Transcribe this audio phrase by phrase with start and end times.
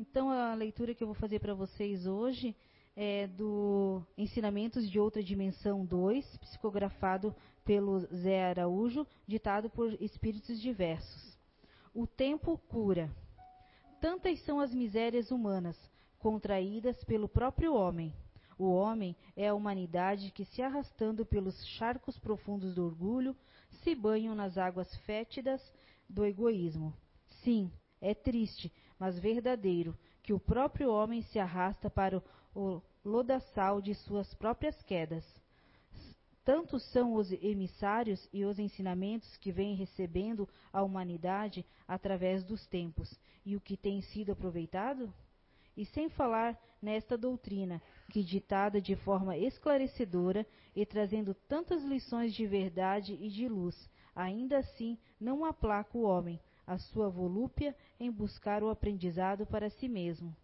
[0.00, 2.56] Então, a leitura que eu vou fazer para vocês hoje
[2.96, 7.36] é do Ensinamentos de Outra Dimensão 2, psicografado
[7.66, 11.38] pelo Zé Araújo, ditado por espíritos diversos.
[11.94, 13.14] O tempo cura.
[14.00, 15.76] Tantas são as misérias humanas,
[16.18, 18.14] contraídas pelo próprio homem.
[18.58, 23.36] O homem é a humanidade que, se arrastando pelos charcos profundos do orgulho,
[23.82, 25.60] se banham nas águas fétidas
[26.08, 26.94] do egoísmo.
[27.42, 27.70] Sim,
[28.00, 32.22] é triste, mas verdadeiro, que o próprio homem se arrasta para
[32.54, 35.24] o lodaçal de suas próprias quedas.
[36.44, 43.18] Tantos são os emissários e os ensinamentos que vem recebendo a humanidade através dos tempos,
[43.44, 45.12] e o que tem sido aproveitado?
[45.76, 50.46] E sem falar nesta doutrina, que ditada de forma esclarecedora
[50.76, 56.40] e trazendo tantas lições de verdade e de luz, ainda assim não aplaca o homem,
[56.70, 60.36] a sua volúpia em buscar o aprendizado para si mesmo.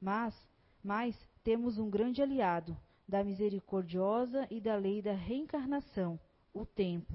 [0.00, 0.34] Mas,
[0.82, 6.18] mas temos um grande aliado, da misericordiosa e da lei da reencarnação,
[6.52, 7.14] o tempo.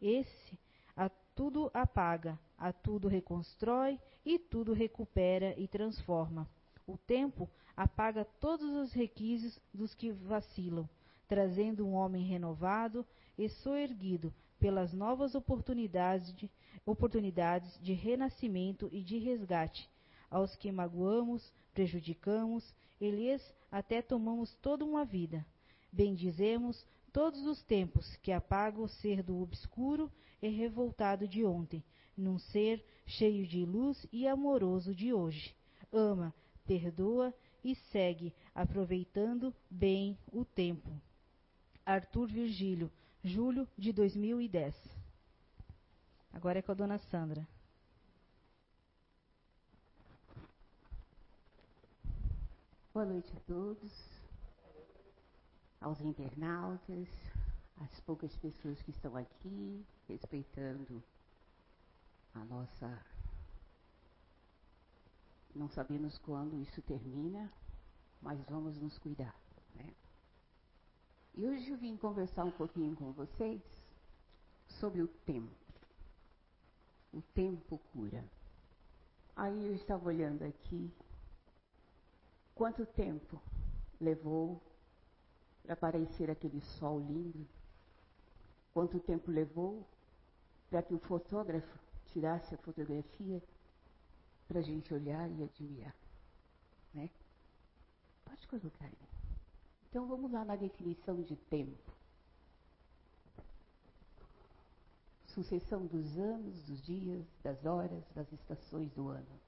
[0.00, 0.56] Esse
[0.96, 6.48] a tudo apaga, a tudo reconstrói e tudo recupera e transforma.
[6.86, 10.88] O tempo apaga todos os requisitos dos que vacilam,
[11.26, 13.04] trazendo um homem renovado
[13.36, 16.48] e soerguido pelas novas oportunidades de,
[16.86, 19.90] oportunidades de renascimento e de resgate,
[20.30, 25.44] aos que magoamos, prejudicamos e lhes até tomamos toda uma vida.
[25.90, 30.08] Bendizemos todos os tempos que apaga o ser do obscuro
[30.40, 31.82] e revoltado de ontem,
[32.16, 35.52] num ser cheio de luz e amoroso de hoje.
[35.92, 36.32] Ama,
[36.64, 40.88] perdoa e segue, aproveitando bem o tempo.
[41.84, 42.88] Arthur Virgílio,
[43.24, 44.74] julho de 2010.
[46.32, 47.46] Agora é com a dona Sandra.
[52.92, 53.92] Boa noite a todos,
[55.80, 57.08] aos internautas,
[57.78, 61.02] às poucas pessoas que estão aqui, respeitando
[62.34, 63.02] a nossa.
[65.54, 67.50] Não sabemos quando isso termina,
[68.20, 69.34] mas vamos nos cuidar.
[69.74, 69.94] Né?
[71.34, 73.62] E hoje eu vim conversar um pouquinho com vocês
[74.66, 75.50] sobre o tempo.
[77.12, 78.24] O tempo cura.
[79.34, 80.90] Aí eu estava olhando aqui
[82.54, 83.40] Quanto tempo
[84.00, 84.60] levou
[85.62, 87.46] para aparecer aquele sol lindo?
[88.72, 89.86] Quanto tempo levou
[90.70, 93.42] para que o fotógrafo tirasse a fotografia
[94.46, 95.94] para a gente olhar e admirar?
[96.94, 97.10] Né?
[98.24, 99.11] Pode colocar aí.
[99.92, 101.92] Então vamos lá na definição de tempo.
[105.26, 109.40] Sucessão dos anos, dos dias, das horas, das estações do ano.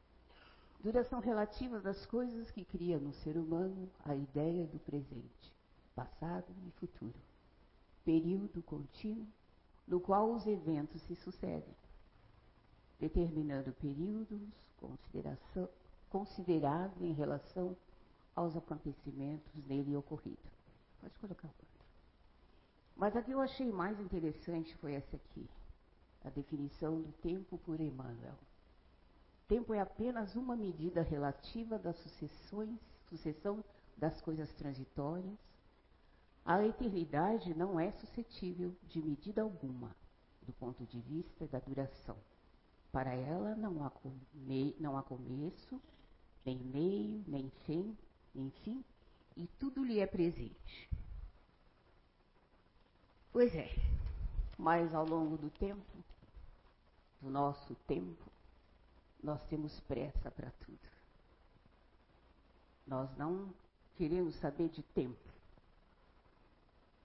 [0.80, 5.50] Duração relativa das coisas que cria no ser humano a ideia do presente,
[5.96, 7.18] passado e futuro.
[8.04, 9.26] Período contínuo
[9.88, 11.74] no qual os eventos se sucedem,
[13.00, 14.52] determinando períodos
[16.10, 17.74] consideráveis em relação
[18.34, 20.52] aos acontecimentos nele ocorridos.
[21.00, 21.86] Pode colocar o outro.
[22.96, 25.48] Mas a que eu achei mais interessante foi essa aqui,
[26.24, 28.38] a definição do tempo por Emmanuel.
[29.48, 32.78] Tempo é apenas uma medida relativa sucessões,
[33.08, 33.62] sucessão
[33.96, 35.38] das coisas transitórias.
[36.44, 39.94] A eternidade não é suscetível de medida alguma,
[40.42, 42.16] do ponto de vista da duração.
[42.90, 45.80] Para ela não há, come, não há começo,
[46.44, 47.96] nem meio, nem fim,
[48.34, 48.84] enfim,
[49.36, 50.90] e tudo lhe é presente.
[53.32, 53.68] Pois é,
[54.58, 56.04] mas ao longo do tempo,
[57.20, 58.30] do nosso tempo,
[59.22, 60.78] nós temos pressa para tudo.
[62.86, 63.52] Nós não
[63.96, 65.32] queremos saber de tempo.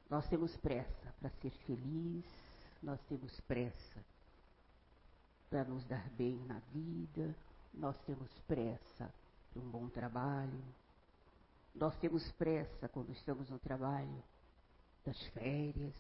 [0.10, 2.26] Nós temos pressa para ser feliz,
[2.82, 4.04] nós temos pressa
[5.50, 7.36] para nos dar bem na vida,
[7.74, 9.12] nós temos pressa
[9.52, 10.64] para um bom trabalho,
[11.76, 14.24] nós temos pressa quando estamos no trabalho
[15.06, 15.96] das férias,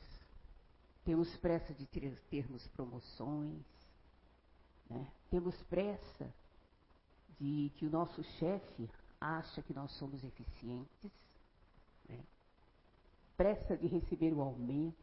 [1.05, 3.65] temos pressa de ter, termos promoções,
[4.89, 5.07] né?
[5.29, 6.33] Temos pressa
[7.39, 8.89] de que o nosso chefe
[9.21, 11.11] acha que nós somos eficientes,
[12.07, 12.19] né?
[13.37, 14.97] pressa de receber o aumento,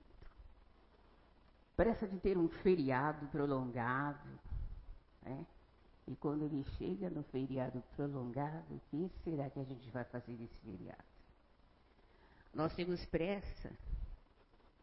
[1.77, 4.29] pressa de ter um feriado prolongado.
[5.23, 5.47] Né?
[6.07, 10.33] E quando ele chega no feriado prolongado, o que será que a gente vai fazer
[10.33, 11.03] nesse feriado?
[12.55, 13.71] Nós temos pressa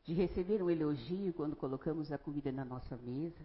[0.03, 3.43] de receber um elogio quando colocamos a comida na nossa mesa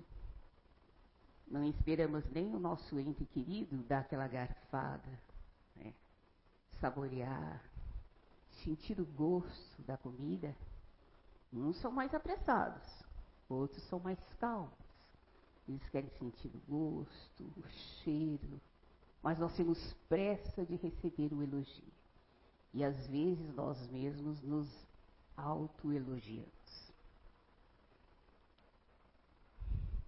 [1.51, 5.09] não esperamos nem o nosso ente querido dar aquela garfada,
[5.77, 5.95] né?
[6.81, 7.63] saborear,
[8.63, 10.55] sentir o gosto da comida.
[11.53, 12.87] Uns são mais apressados,
[13.49, 14.88] outros são mais calmos.
[15.69, 17.69] Eles querem sentir o gosto, o
[18.03, 18.61] cheiro,
[19.23, 21.93] mas nós temos pressa de receber o elogio.
[22.73, 24.69] E às vezes nós mesmos nos
[25.37, 26.93] autoelogiamos.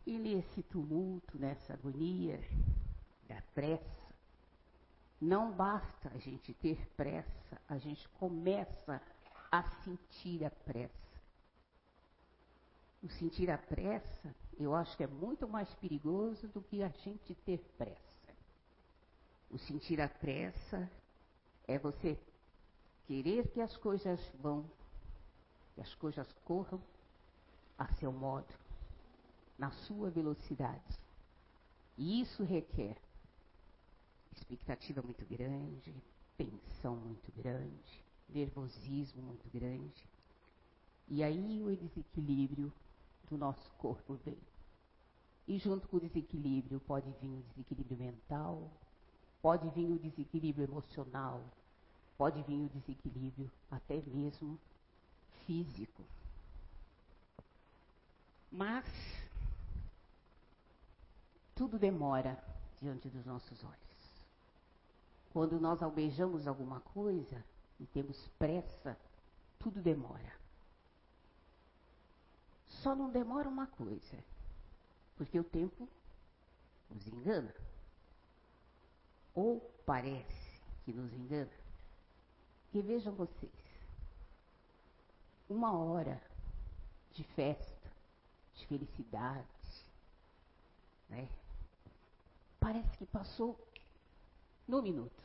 [0.07, 2.41] E nesse tumulto, nessa agonia
[3.29, 4.15] da pressa,
[5.21, 9.01] não basta a gente ter pressa, a gente começa
[9.53, 10.95] a sentir a pressa.
[13.03, 14.35] O sentir a pressa,
[14.65, 18.35] eu acho que é muito mais perigoso do que a gente ter pressa.
[19.51, 20.91] O sentir a pressa
[21.67, 22.19] é você
[23.07, 24.71] querer que as coisas vão,
[25.75, 26.81] que as coisas corram
[27.79, 28.55] a seu modo,
[29.59, 31.01] na sua velocidade.
[31.97, 32.97] E isso requer
[34.33, 35.95] expectativa muito grande,
[36.37, 40.07] tensão muito grande, nervosismo muito grande.
[41.09, 42.73] E aí o desequilíbrio
[43.31, 44.39] do nosso corpo vem.
[45.47, 48.71] E junto com o desequilíbrio pode vir o desequilíbrio mental,
[49.41, 51.43] pode vir o desequilíbrio emocional,
[52.19, 54.59] pode vir o desequilíbrio até mesmo
[55.47, 56.05] físico.
[58.51, 58.85] Mas
[61.55, 62.43] tudo demora
[62.81, 63.81] diante dos nossos olhos.
[65.33, 67.45] Quando nós almejamos alguma coisa
[67.79, 68.99] e temos pressa,
[69.59, 70.40] tudo demora.
[72.83, 74.25] Só não demora uma coisa,
[75.17, 75.87] porque o tempo
[76.89, 77.55] nos engana.
[79.35, 81.51] Ou parece que nos engana.
[82.73, 83.53] Que vejam vocês,
[85.49, 86.23] uma hora
[87.13, 87.93] de festa,
[88.55, 89.47] de felicidade,
[91.09, 91.29] né?
[92.59, 93.59] Parece que passou
[94.67, 95.23] no minuto.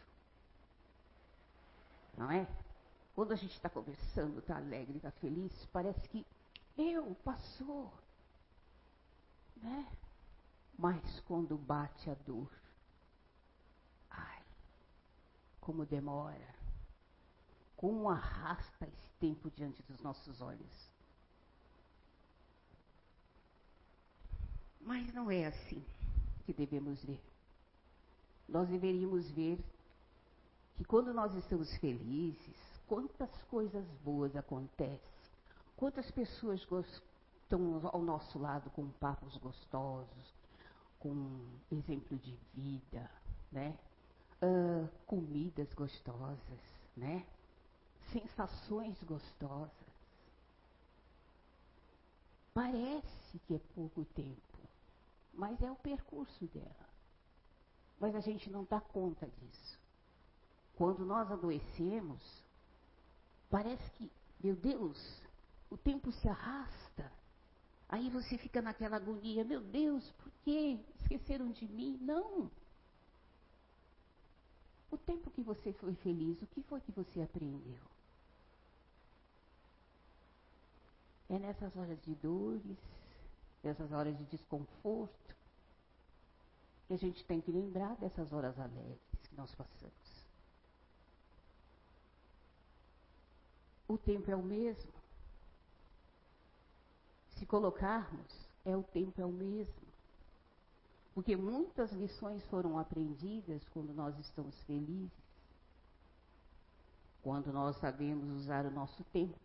[2.17, 2.47] Não é?
[3.13, 6.25] Quando a gente está conversando, está alegre, está feliz, parece que
[6.77, 7.93] eu passou.
[9.57, 9.87] Né?
[10.77, 12.51] Mas quando bate a dor,
[14.09, 14.43] ai,
[15.61, 16.55] como demora,
[17.77, 20.91] como arrasta esse tempo diante dos nossos olhos.
[24.81, 25.83] Mas não é assim
[26.45, 27.21] que devemos ver
[28.47, 29.59] nós deveríamos ver
[30.75, 32.55] que quando nós estamos felizes,
[32.87, 35.14] quantas coisas boas acontecem,
[35.75, 36.61] quantas pessoas
[37.43, 40.33] estão ao nosso lado com papos gostosos,
[40.99, 43.09] com exemplo de vida,
[43.51, 43.77] né?
[44.41, 46.59] Uh, comidas gostosas,
[46.95, 47.25] né?
[48.11, 49.85] Sensações gostosas.
[52.53, 54.59] Parece que é pouco tempo,
[55.33, 56.89] mas é o percurso dela.
[57.99, 59.79] Mas a gente não dá conta disso.
[60.75, 62.43] Quando nós adoecemos,
[63.49, 64.11] parece que,
[64.41, 65.24] meu Deus,
[65.69, 67.11] o tempo se arrasta.
[67.87, 71.97] Aí você fica naquela agonia, meu Deus, por que esqueceram de mim?
[72.01, 72.49] Não.
[74.91, 77.81] O tempo que você foi feliz, o que foi que você aprendeu?
[81.29, 82.77] É nessas horas de dores,
[83.63, 85.35] nessas horas de desconforto,
[86.87, 90.25] que a gente tem que lembrar dessas horas alegres que nós passamos.
[93.87, 94.94] O tempo é o mesmo.
[97.35, 99.85] Se colocarmos, é o tempo é o mesmo.
[101.13, 105.11] Porque muitas lições foram aprendidas quando nós estamos felizes,
[107.23, 109.39] quando nós sabemos usar o nosso tempo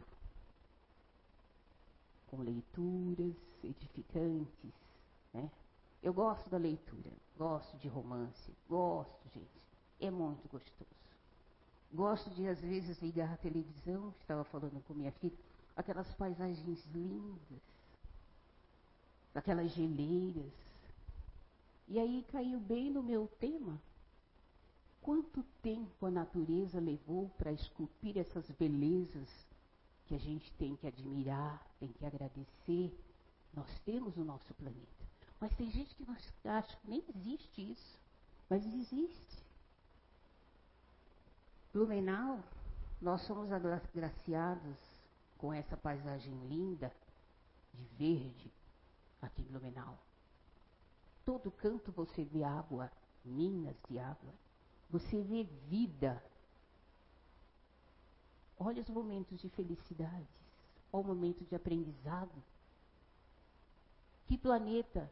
[2.31, 4.73] com leituras edificantes,
[5.33, 5.51] né?
[6.03, 9.49] Eu gosto da leitura, gosto de romance, gosto, gente.
[10.01, 10.91] É muito gostoso.
[11.93, 15.37] Gosto de, às vezes, ligar a televisão, estava falando com minha filha,
[15.77, 17.61] aquelas paisagens lindas,
[19.39, 20.53] aquelas geleiras.
[21.89, 23.81] E aí caiu bem no meu tema.
[25.01, 29.29] Quanto tempo a natureza levou para esculpir essas belezas
[30.07, 32.97] que a gente tem que admirar, tem que agradecer?
[33.55, 35.01] Nós temos o nosso planeta.
[35.41, 37.99] Mas tem gente que nós acha que nem existe isso.
[38.49, 39.45] Mas existe.
[41.73, 42.41] Blumenau,
[43.01, 44.77] nós somos agraciados
[45.39, 46.93] com essa paisagem linda
[47.73, 48.60] de verde
[49.21, 49.99] aqui Blumenau.
[51.25, 52.91] Todo canto você vê água,
[53.25, 54.33] minas de água.
[54.91, 56.23] Você vê vida.
[58.59, 60.27] Olha os momentos de felicidade.
[60.93, 62.43] Olha o momento de aprendizado.
[64.27, 65.11] Que planeta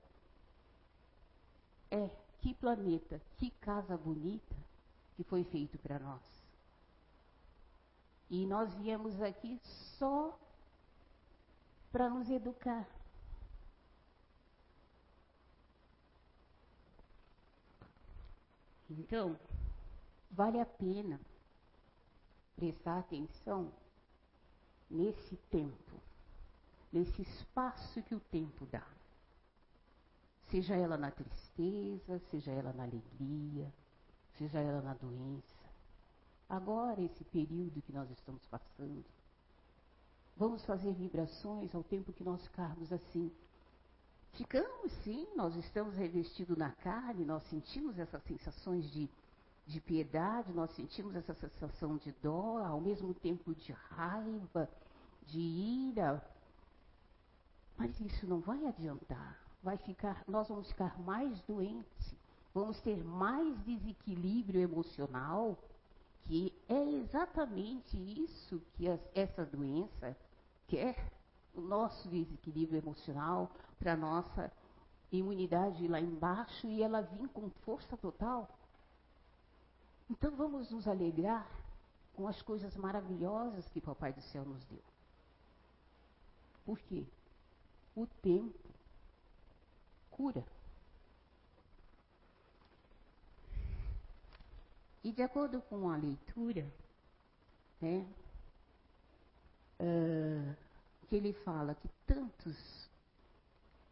[1.91, 2.11] é
[2.41, 4.57] que planeta, que casa bonita
[5.17, 6.23] que foi feito para nós.
[8.31, 9.59] E nós viemos aqui
[9.99, 10.39] só
[11.91, 12.87] para nos educar.
[18.91, 19.39] Então,
[20.31, 21.21] vale a pena
[22.57, 23.73] prestar atenção
[24.91, 26.01] nesse tempo,
[26.93, 28.87] nesse espaço que o tempo dá.
[30.51, 33.73] Seja ela na tristeza, seja ela na alegria,
[34.39, 35.69] seja ela na doença.
[36.49, 39.05] Agora, esse período que nós estamos passando,
[40.37, 43.31] vamos fazer vibrações ao tempo que nós ficarmos assim.
[44.33, 49.09] Ficamos sim, nós estamos revestidos na carne, nós sentimos essas sensações de,
[49.67, 54.69] de piedade, nós sentimos essa sensação de dó, ao mesmo tempo de raiva,
[55.27, 56.23] de ira.
[57.77, 59.39] Mas isso não vai adiantar.
[59.63, 62.15] Vai ficar, nós vamos ficar mais doentes,
[62.55, 65.59] vamos ter mais desequilíbrio emocional,
[66.23, 70.17] que é exatamente isso que as, essa doença
[70.69, 71.13] quer,
[71.59, 74.53] o nosso desequilíbrio emocional, para a nossa
[75.11, 78.49] imunidade lá embaixo e ela vir com força total.
[80.11, 81.47] Então vamos nos alegrar
[82.15, 84.83] com as coisas maravilhosas que Papai do Céu nos deu.
[86.65, 87.07] Por quê?
[87.95, 88.69] O tempo
[90.11, 90.45] cura.
[95.03, 96.67] E de acordo com a leitura,
[97.81, 98.07] né,
[99.81, 100.68] uh,
[101.09, 102.89] que ele fala que tantos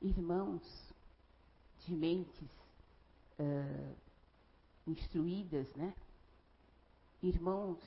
[0.02, 0.62] irmãos
[1.86, 2.50] de mentes
[3.38, 3.96] uh,
[4.86, 5.94] instruídas, né,
[7.22, 7.78] irmãos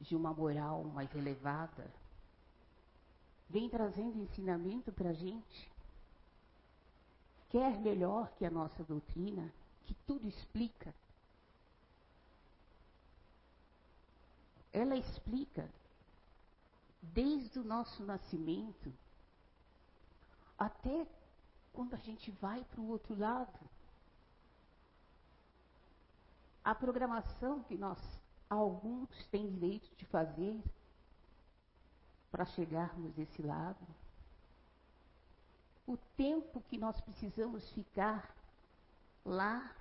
[0.00, 1.88] de uma moral mais elevada,
[3.48, 5.70] vem trazendo ensinamento para a gente,
[7.50, 9.52] quer melhor que a nossa doutrina,
[9.84, 10.92] que tudo explica.
[14.72, 15.68] Ela explica
[17.02, 18.92] desde o nosso nascimento
[20.58, 21.06] até
[21.72, 23.58] quando a gente vai para o outro lado.
[26.62, 27.98] A programação que nós,
[28.48, 30.62] alguns, têm direito de fazer
[32.30, 33.86] para chegarmos desse lado.
[35.86, 38.36] O tempo que nós precisamos ficar
[39.24, 39.74] lá,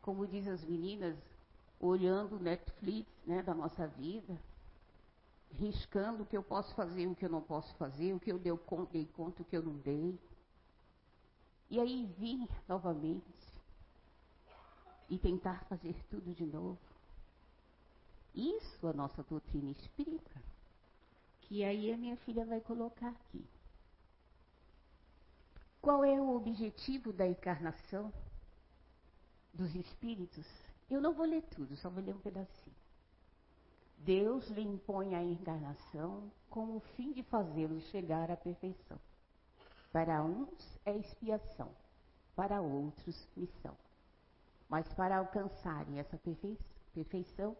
[0.00, 1.18] como diz as meninas,
[1.80, 4.38] olhando o Netflix né, da nossa vida
[5.58, 8.38] riscando o que eu posso fazer, o que eu não posso fazer, o que eu
[8.38, 10.18] dei conta, dei conta, o que eu não dei.
[11.70, 13.52] E aí vir novamente
[15.08, 16.78] e tentar fazer tudo de novo.
[18.34, 20.42] Isso a nossa doutrina explica.
[21.42, 23.44] Que aí a minha filha vai colocar aqui.
[25.80, 28.12] Qual é o objetivo da encarnação
[29.52, 30.46] dos espíritos?
[30.88, 32.81] Eu não vou ler tudo, só vou ler um pedacinho.
[34.04, 38.98] Deus lhe impõe a encarnação com o fim de fazê-los chegar à perfeição.
[39.92, 41.70] Para uns é expiação,
[42.34, 43.76] para outros missão.
[44.68, 46.18] Mas para alcançarem essa
[46.94, 47.56] perfeição,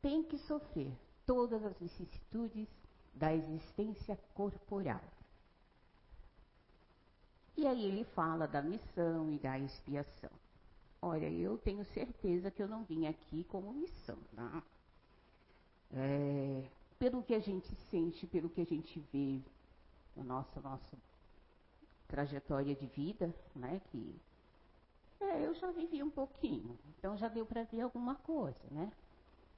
[0.00, 0.92] tem que sofrer
[1.26, 2.68] todas as vicissitudes
[3.14, 5.02] da existência corporal.
[7.56, 10.30] E aí ele fala da missão e da expiação.
[11.00, 14.62] Olha, eu tenho certeza que eu não vim aqui como missão, não.
[15.96, 19.40] É, pelo que a gente sente, pelo que a gente vê
[20.16, 20.98] na nossa, nossa
[22.08, 23.80] trajetória de vida, né?
[23.90, 24.20] Que
[25.20, 28.92] é, eu já vivi um pouquinho, então já deu para ver alguma coisa, né?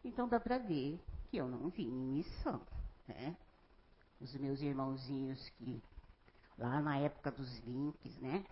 [0.04, 1.00] Então dá para ver
[1.30, 2.60] que eu não vim em missão,
[3.08, 3.36] né?
[4.20, 5.82] Os meus irmãozinhos que
[6.58, 8.44] lá na época dos links, né?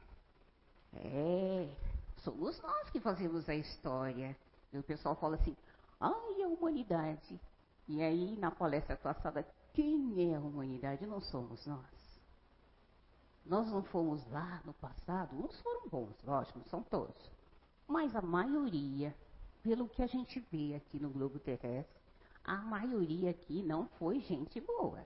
[0.92, 1.74] É,
[2.18, 4.36] somos nós que fazemos a história.
[4.72, 5.56] E o pessoal fala assim,
[6.00, 7.40] ai, a humanidade.
[7.86, 11.06] E aí, na palestra passada, quem é a humanidade?
[11.06, 12.20] Não somos nós.
[13.44, 17.30] Nós não fomos lá no passado, uns foram bons, lógico, não são todos.
[17.86, 19.14] Mas a maioria,
[19.62, 22.00] pelo que a gente vê aqui no globo terrestre,
[22.42, 25.04] a maioria aqui não foi gente boa.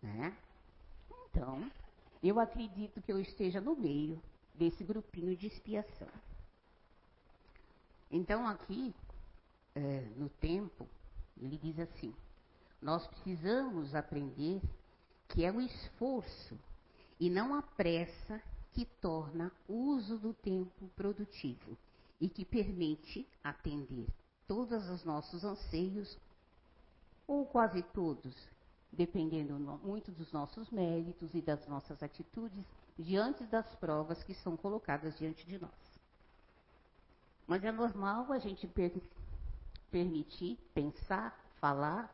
[0.00, 0.36] Né?
[1.28, 1.68] Então,
[2.22, 4.20] eu acredito que eu esteja no meio
[4.54, 6.08] desse grupinho de expiação.
[8.10, 8.94] Então, aqui,
[9.74, 10.86] é, no tempo,
[11.40, 12.14] ele diz assim:
[12.80, 14.60] nós precisamos aprender
[15.28, 16.58] que é o esforço
[17.18, 21.76] e não a pressa que torna o uso do tempo produtivo
[22.20, 24.08] e que permite atender
[24.46, 26.18] todos os nossos anseios,
[27.26, 28.34] ou quase todos,
[28.92, 32.64] dependendo muito dos nossos méritos e das nossas atitudes
[32.98, 36.00] diante das provas que são colocadas diante de nós.
[37.46, 38.66] Mas é normal a gente
[39.92, 42.12] permitir, pensar, falar,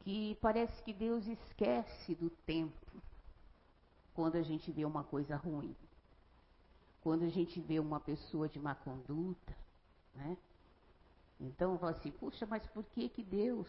[0.00, 3.02] que parece que Deus esquece do tempo
[4.14, 5.74] quando a gente vê uma coisa ruim,
[7.02, 9.56] quando a gente vê uma pessoa de má conduta,
[10.14, 10.36] né?
[11.40, 13.66] Então, fala assim, puxa, mas por que que Deus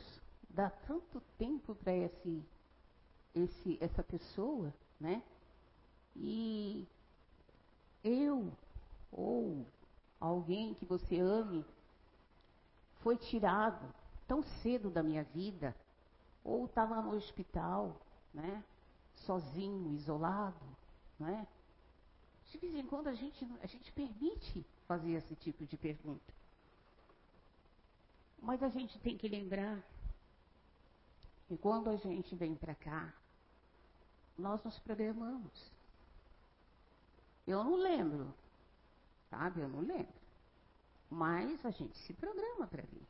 [0.49, 2.43] dá tanto tempo para esse,
[3.33, 5.23] esse, essa pessoa, né?
[6.15, 6.85] E
[8.03, 8.51] eu
[9.11, 9.65] ou
[10.19, 11.65] alguém que você ame
[13.01, 13.93] foi tirado
[14.27, 15.75] tão cedo da minha vida,
[16.43, 17.95] ou estava no hospital,
[18.33, 18.63] né?
[19.15, 20.65] Sozinho, isolado,
[21.19, 21.47] né?
[22.49, 26.33] De vez em quando a gente, a gente permite fazer esse tipo de pergunta.
[28.41, 29.81] Mas a gente tem que lembrar
[31.47, 33.13] que quando a gente vem para cá,
[34.37, 35.71] nós nos programamos.
[37.45, 38.33] Eu não lembro,
[39.29, 39.61] sabe?
[39.61, 40.20] Eu não lembro.
[41.21, 43.07] Mas a gente se programa para vir.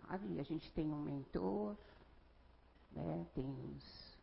[0.00, 0.40] Sabe?
[0.40, 1.76] A gente tem um mentor,
[2.90, 3.24] né?
[3.32, 4.18] tem os,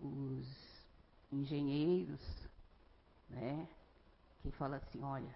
[0.00, 0.86] os
[1.32, 2.48] engenheiros,
[3.28, 3.68] né?
[4.42, 5.34] Que fala assim, olha,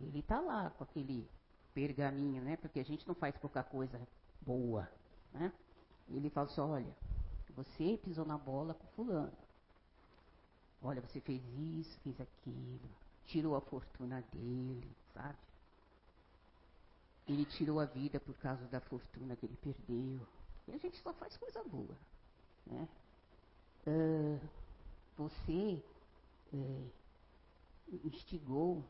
[0.00, 1.28] ele está lá com aquele
[1.74, 2.56] pergaminho, né?
[2.56, 4.00] Porque a gente não faz pouca coisa
[4.40, 4.90] boa,
[5.30, 5.52] né?
[6.08, 6.96] Ele fala assim, olha,
[7.54, 9.36] você pisou na bola com fulano.
[10.80, 12.88] Olha, você fez isso, fez aquilo,
[13.26, 15.51] tirou a fortuna dele, sabe?
[17.28, 20.26] Ele tirou a vida por causa da fortuna que ele perdeu.
[20.68, 21.96] E a gente só faz coisa boa,
[22.66, 22.88] né?
[23.86, 24.40] Uh,
[25.16, 25.82] você
[26.52, 26.90] uh,
[28.04, 28.84] instigou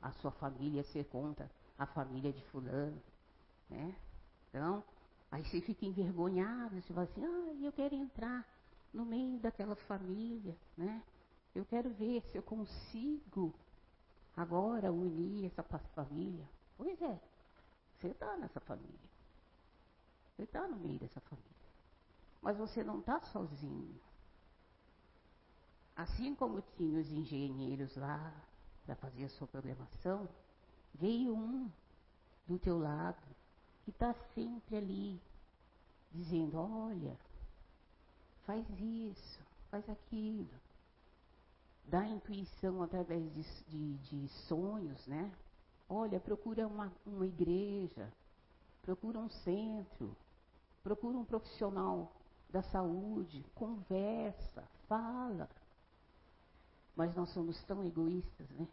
[0.00, 3.00] a sua família a ser contra a família de fulano,
[3.68, 3.94] né?
[4.48, 4.82] Então,
[5.30, 8.46] aí você fica envergonhado, você fala assim, ah, eu quero entrar
[8.92, 11.02] no meio daquela família, né?
[11.54, 13.54] Eu quero ver se eu consigo
[14.36, 16.48] agora unir essa família.
[16.76, 17.20] Pois é,
[17.98, 19.08] você está nessa família.
[20.36, 21.48] Você está no meio dessa família.
[22.40, 24.00] Mas você não está sozinho.
[25.96, 28.32] Assim como tinha os engenheiros lá
[28.86, 30.28] para fazer a sua programação,
[30.94, 31.68] veio um
[32.46, 33.20] do teu lado
[33.84, 35.20] que está sempre ali,
[36.12, 37.18] dizendo: olha,
[38.46, 40.48] faz isso, faz aquilo.
[41.84, 45.32] Dá intuição através de, de, de sonhos, né?
[45.88, 48.12] Olha, procura uma, uma igreja,
[48.82, 50.14] procura um centro,
[50.82, 52.12] procura um profissional
[52.50, 55.48] da saúde, conversa, fala.
[56.94, 58.66] Mas nós somos tão egoístas, né?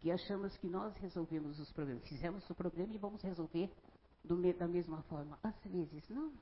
[0.00, 2.06] Que achamos que nós resolvemos os problemas.
[2.08, 3.72] Fizemos o problema e vamos resolver
[4.22, 5.38] do, da mesma forma.
[5.42, 6.32] Às vezes, não.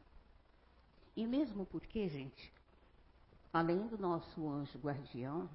[1.15, 2.53] E mesmo porque, gente,
[3.53, 5.49] além do nosso anjo guardião,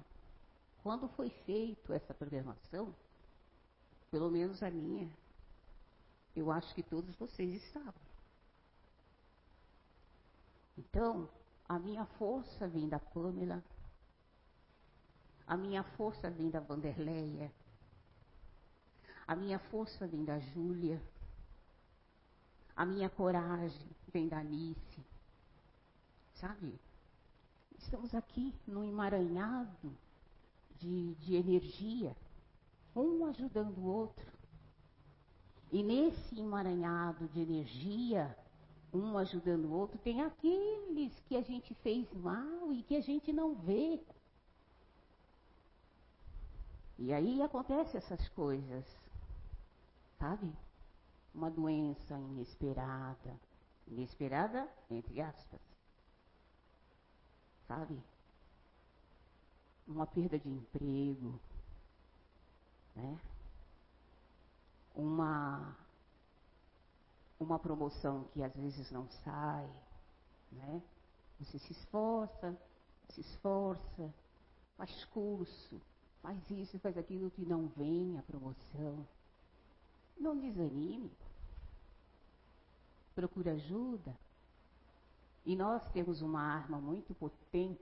[0.82, 2.94] quando foi feito essa programação,
[4.10, 5.10] pelo menos a minha.
[6.34, 8.08] Eu acho que todos vocês estavam.
[10.76, 11.28] Então,
[11.68, 13.62] a minha força vem da Pamela,
[15.46, 17.52] a minha força vem da Vanderleia,
[19.26, 21.02] a minha força vem da Júlia,
[22.76, 25.04] a minha coragem vem da Anice.
[26.34, 26.78] Sabe?
[27.76, 29.92] Estamos aqui num emaranhado
[30.78, 32.14] de, de energia
[32.94, 34.38] um ajudando o outro.
[35.70, 38.36] E nesse emaranhado de energia,
[38.92, 43.32] um ajudando o outro, tem aqueles que a gente fez mal e que a gente
[43.32, 44.00] não vê.
[46.98, 48.84] E aí acontecem essas coisas,
[50.18, 50.52] sabe?
[51.34, 53.38] Uma doença inesperada,
[53.86, 55.60] inesperada entre aspas,
[57.68, 58.02] sabe?
[59.86, 61.38] Uma perda de emprego,
[62.98, 63.18] né?
[64.94, 65.76] Uma,
[67.38, 69.70] uma promoção que às vezes não sai,
[70.52, 70.82] né?
[71.38, 72.56] Você se esforça,
[73.10, 74.12] se esforça,
[74.76, 75.80] faz curso,
[76.20, 79.06] faz isso, faz aquilo que não vem a promoção.
[80.18, 81.12] Não desanime.
[83.14, 84.16] Procura ajuda.
[85.46, 87.80] E nós temos uma arma muito potente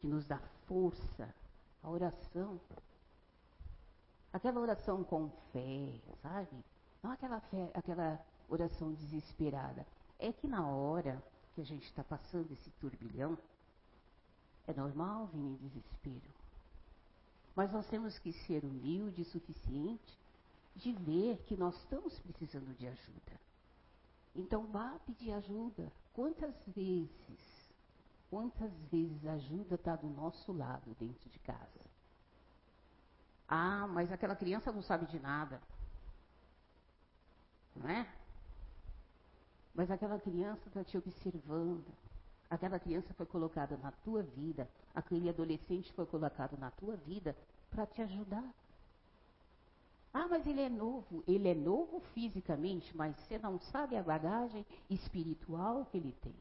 [0.00, 1.34] que nos dá força,
[1.82, 2.60] a oração.
[4.32, 6.64] Aquela oração com fé, sabe?
[7.02, 9.86] Não aquela, fé, aquela oração desesperada.
[10.18, 11.22] É que na hora
[11.54, 13.38] que a gente está passando esse turbilhão,
[14.66, 16.30] é normal vir em desespero.
[17.56, 20.18] Mas nós temos que ser humildes o suficiente
[20.76, 23.40] de ver que nós estamos precisando de ajuda.
[24.34, 25.90] Então vá pedir ajuda.
[26.12, 27.70] Quantas vezes,
[28.30, 31.87] quantas vezes a ajuda está do nosso lado dentro de casa?
[33.48, 35.60] Ah, mas aquela criança não sabe de nada.
[37.74, 38.06] Não é?
[39.74, 41.86] Mas aquela criança está te observando.
[42.50, 44.68] Aquela criança foi colocada na tua vida.
[44.94, 47.36] Aquele adolescente foi colocado na tua vida
[47.70, 48.44] para te ajudar.
[50.12, 51.22] Ah, mas ele é novo.
[51.26, 56.34] Ele é novo fisicamente, mas você não sabe a bagagem espiritual que ele tem.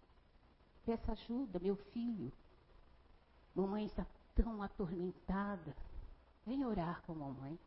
[0.86, 2.32] Peça ajuda, meu filho.
[3.54, 5.76] Mamãe está tão atormentada.
[6.48, 7.60] Vem orar com a mamãe.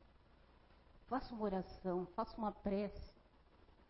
[1.06, 3.12] Faça uma oração, faça uma prece.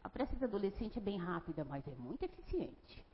[0.03, 3.07] A prece do adolescente é bem rápida, mas é muito eficiente.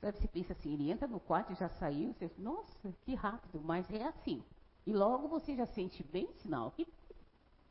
[0.00, 3.60] Sabe, você pensa assim, ele entra no quarto e já saiu, você, nossa, que rápido,
[3.60, 4.42] mas é assim.
[4.86, 6.88] E logo você já sente bem sinal que,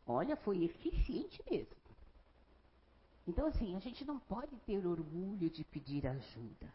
[0.06, 1.76] olha, foi eficiente mesmo.
[3.28, 6.72] Então, assim, a gente não pode ter orgulho de pedir ajuda.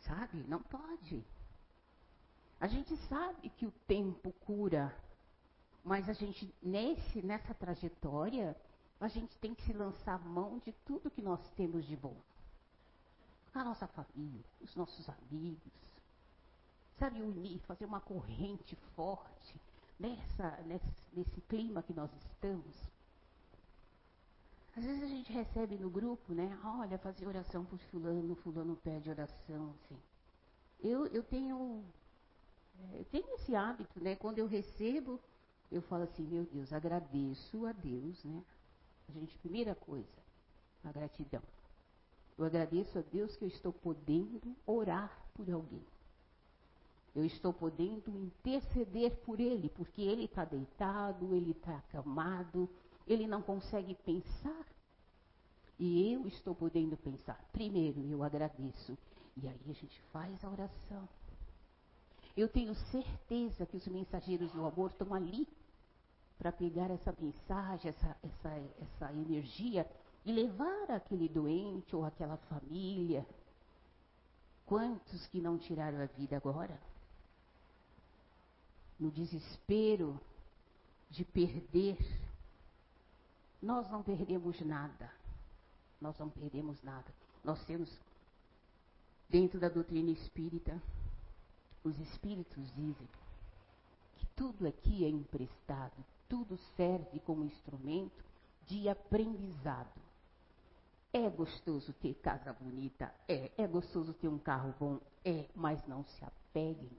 [0.00, 0.42] Sabe?
[0.48, 1.24] Não pode.
[2.60, 4.94] A gente sabe que o tempo cura,
[5.84, 8.56] mas a gente, nesse, nessa trajetória,
[9.00, 12.16] a gente tem que se lançar mão de tudo que nós temos de bom.
[13.54, 15.72] A nossa família, os nossos amigos.
[16.98, 19.54] Sabe, unir, fazer uma corrente forte
[19.98, 22.76] nessa, nesse, nesse clima que nós estamos.
[24.76, 26.58] Às vezes a gente recebe no grupo, né?
[26.64, 29.98] Olha, fazer oração por fulano, fulano pede oração, assim.
[30.80, 31.84] Eu, eu tenho
[32.92, 34.16] eu tenho esse hábito, né?
[34.16, 35.20] Quando eu recebo,
[35.70, 38.42] eu falo assim, meu Deus, agradeço a Deus, né?
[39.08, 40.22] A gente, primeira coisa,
[40.84, 41.42] a gratidão.
[42.36, 45.84] Eu agradeço a Deus que eu estou podendo orar por alguém.
[47.14, 52.68] Eu estou podendo interceder por ele, porque ele está deitado, ele está acamado,
[53.06, 54.66] ele não consegue pensar.
[55.78, 57.42] E eu estou podendo pensar.
[57.52, 58.96] Primeiro, eu agradeço.
[59.36, 61.08] E aí a gente faz a oração.
[62.38, 65.44] Eu tenho certeza que os mensageiros do amor estão ali
[66.38, 68.48] para pegar essa mensagem, essa, essa,
[68.80, 69.90] essa energia
[70.24, 73.26] e levar aquele doente ou aquela família.
[74.66, 76.80] Quantos que não tiraram a vida agora?
[79.00, 80.20] No desespero
[81.10, 81.98] de perder.
[83.60, 85.10] Nós não perdemos nada.
[86.00, 87.12] Nós não perdemos nada.
[87.42, 87.90] Nós temos,
[89.28, 90.80] dentro da doutrina espírita,
[91.84, 93.08] os espíritos dizem
[94.16, 98.24] que tudo aqui é emprestado, tudo serve como instrumento
[98.66, 100.00] de aprendizado.
[101.12, 103.12] É gostoso ter casa bonita?
[103.26, 103.50] É.
[103.56, 105.00] É gostoso ter um carro bom?
[105.24, 105.46] É.
[105.54, 106.90] Mas não se apeguem.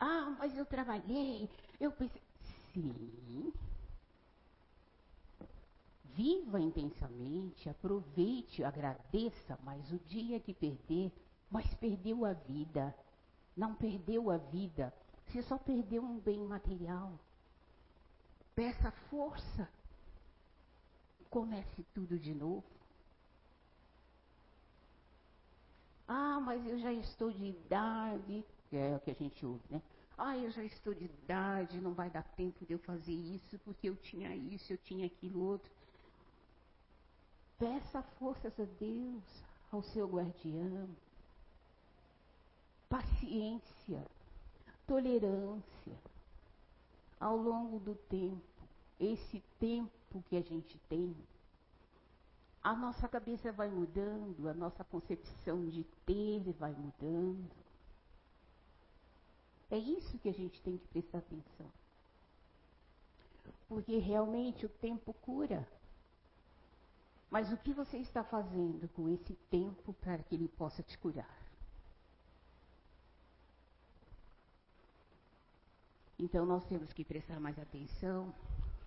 [0.00, 1.48] Ah, mas eu trabalhei,
[1.80, 2.22] eu pensei.
[2.72, 3.52] Sim.
[6.04, 11.12] Viva intensamente, aproveite, agradeça, mas o dia que perder,
[11.50, 12.94] mas perdeu a vida.
[13.56, 14.92] Não perdeu a vida.
[15.26, 17.12] Você só perdeu um bem material.
[18.54, 19.68] Peça força.
[21.30, 22.64] Comece tudo de novo.
[26.06, 28.44] Ah, mas eu já estou de idade.
[28.72, 29.82] É o que a gente ouve, né?
[30.16, 33.88] Ah, eu já estou de idade, não vai dar tempo de eu fazer isso, porque
[33.88, 35.70] eu tinha isso, eu tinha aquilo outro.
[37.58, 39.22] Peça forças a Deus,
[39.70, 40.88] ao seu guardião
[42.88, 44.04] paciência,
[44.86, 45.96] tolerância.
[47.20, 48.42] Ao longo do tempo,
[49.00, 51.14] esse tempo que a gente tem,
[52.62, 57.50] a nossa cabeça vai mudando, a nossa concepção de ter vai mudando.
[59.70, 61.66] É isso que a gente tem que prestar atenção.
[63.68, 65.68] Porque realmente o tempo cura.
[67.30, 71.47] Mas o que você está fazendo com esse tempo para que ele possa te curar?
[76.18, 78.34] Então nós temos que prestar mais atenção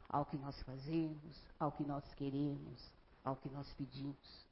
[0.10, 2.92] ao que nós fazemos, ao que nós queremos,
[3.24, 4.46] ao que nós pedimos.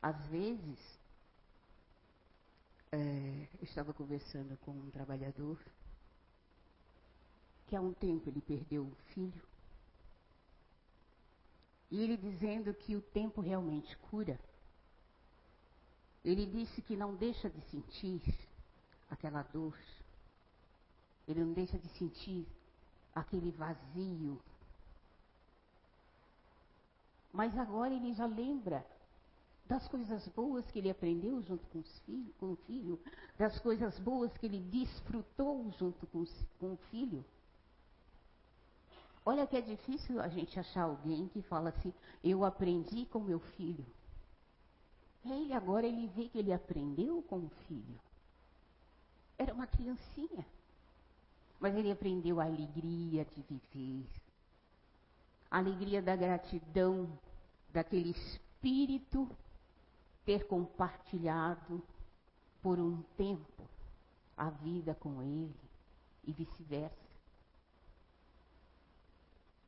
[0.00, 0.78] Às vezes,
[2.92, 5.58] é, eu estava conversando com um trabalhador
[7.66, 9.42] que há um tempo ele perdeu um filho.
[11.90, 14.38] E ele dizendo que o tempo realmente cura.
[16.24, 18.22] Ele disse que não deixa de sentir
[19.10, 19.76] aquela dor,
[21.26, 22.46] ele não deixa de sentir
[23.14, 24.40] aquele vazio.
[27.32, 28.84] Mas agora ele já lembra
[29.66, 33.00] das coisas boas que ele aprendeu junto com, filho, com o filho,
[33.38, 36.24] das coisas boas que ele desfrutou junto com,
[36.58, 37.24] com o filho.
[39.24, 43.38] Olha que é difícil a gente achar alguém que fala assim: eu aprendi com meu
[43.38, 43.86] filho.
[45.24, 48.00] Ele agora ele vê que ele aprendeu com o filho.
[49.38, 50.44] Era uma criancinha.
[51.62, 54.04] Mas ele aprendeu a alegria de viver.
[55.48, 57.16] A alegria da gratidão,
[57.72, 59.30] daquele espírito
[60.24, 61.80] ter compartilhado
[62.60, 63.62] por um tempo
[64.36, 65.54] a vida com ele
[66.24, 66.96] e vice-versa.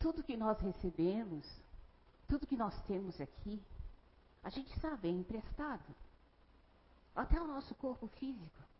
[0.00, 1.46] Tudo que nós recebemos,
[2.26, 3.62] tudo que nós temos aqui,
[4.42, 5.94] a gente sabe, é emprestado.
[7.14, 8.73] Até o nosso corpo físico.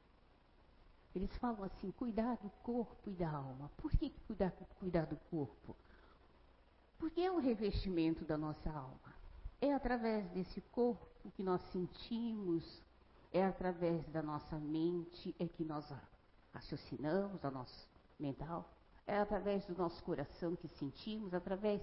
[1.14, 3.70] Eles falam assim, cuidar do corpo e da alma.
[3.77, 4.50] Por que cuidar,
[4.81, 5.77] cuidar do corpo?
[6.98, 9.14] Porque é o revestimento da nossa alma.
[9.61, 12.83] É através desse corpo que nós sentimos,
[13.33, 15.92] é através da nossa mente, é que nós
[16.53, 18.68] raciocinamos, a nosso mental,
[19.07, 21.81] é através do nosso coração que sentimos, através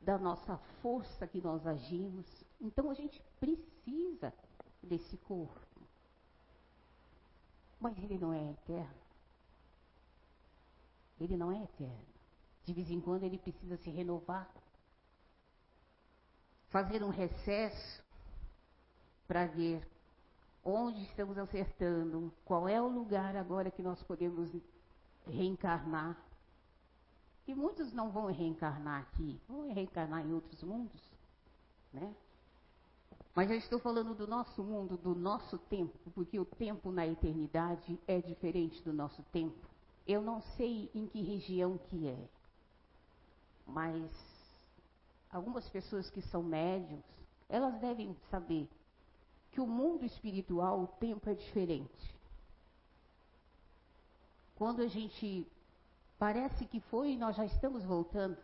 [0.00, 2.26] da nossa força que nós agimos.
[2.60, 4.32] Então a gente precisa
[4.82, 5.73] desse corpo.
[7.84, 8.94] Mas ele não é eterno.
[11.20, 12.06] Ele não é eterno.
[12.64, 14.50] De vez em quando ele precisa se renovar.
[16.70, 18.02] Fazer um recesso
[19.28, 19.86] para ver
[20.64, 24.50] onde estamos acertando, qual é o lugar agora que nós podemos
[25.26, 26.16] reencarnar.
[27.46, 31.02] E muitos não vão reencarnar aqui, vão reencarnar em outros mundos,
[31.92, 32.16] né?
[33.34, 37.98] Mas eu estou falando do nosso mundo, do nosso tempo, porque o tempo na eternidade
[38.06, 39.68] é diferente do nosso tempo.
[40.06, 42.28] Eu não sei em que região que é,
[43.66, 44.08] mas
[45.30, 47.02] algumas pessoas que são médios,
[47.48, 48.68] elas devem saber
[49.50, 52.14] que o mundo espiritual, o tempo é diferente.
[54.54, 55.46] Quando a gente
[56.18, 58.36] parece que foi, nós já estamos voltando.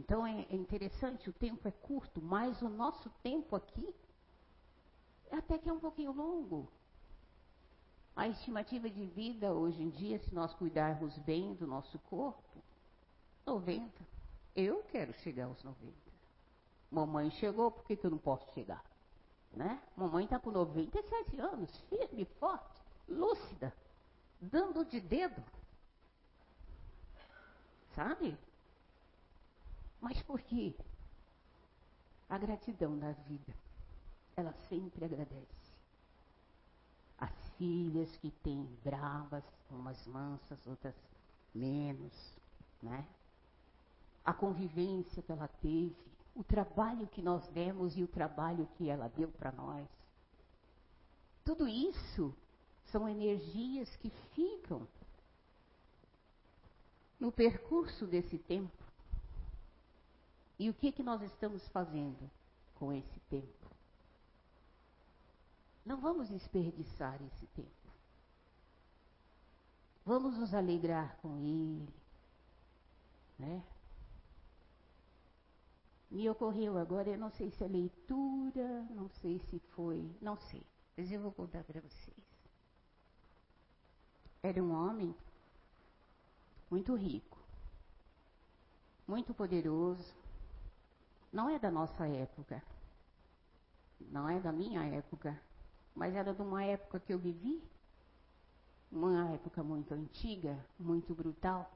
[0.00, 3.94] Então é, é interessante, o tempo é curto, mas o nosso tempo aqui
[5.30, 6.72] é até que é um pouquinho longo.
[8.16, 12.62] A estimativa de vida hoje em dia, se nós cuidarmos bem do nosso corpo,
[13.46, 13.90] 90.
[14.56, 15.94] Eu quero chegar aos 90.
[16.90, 18.82] Mamãe chegou, por que, que eu não posso chegar?
[19.52, 19.80] Né?
[19.94, 23.72] Mamãe está com 97 anos, firme, forte, lúcida,
[24.40, 25.42] dando de dedo.
[27.94, 28.36] Sabe?
[30.00, 30.74] Mas por quê?
[32.28, 33.54] A gratidão da vida.
[34.36, 35.70] Ela sempre agradece.
[37.18, 40.94] As filhas que têm bravas, umas mansas, outras
[41.54, 42.12] menos,
[42.82, 43.06] né?
[44.24, 45.96] A convivência que ela teve,
[46.34, 49.88] o trabalho que nós demos e o trabalho que ela deu para nós.
[51.44, 52.34] Tudo isso
[52.86, 54.86] são energias que ficam
[57.18, 58.89] no percurso desse tempo.
[60.60, 62.30] E o que, que nós estamos fazendo
[62.74, 63.66] com esse tempo?
[65.86, 67.88] Não vamos desperdiçar esse tempo.
[70.04, 71.88] Vamos nos alegrar com ele.
[73.38, 73.64] Né?
[76.10, 80.62] Me ocorreu agora, eu não sei se é leitura, não sei se foi, não sei.
[80.94, 82.18] Mas eu vou contar para vocês.
[84.42, 85.16] Era um homem
[86.70, 87.38] muito rico,
[89.08, 90.19] muito poderoso,
[91.32, 92.62] não é da nossa época,
[94.00, 95.40] não é da minha época,
[95.94, 97.62] mas era de uma época que eu vivi,
[98.90, 101.70] uma época muito antiga, muito brutal.